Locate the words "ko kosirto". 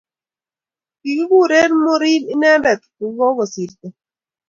3.17-3.87